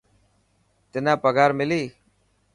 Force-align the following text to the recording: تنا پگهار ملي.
تنا 0.91 1.13
پگهار 1.23 1.51
ملي. 1.59 1.83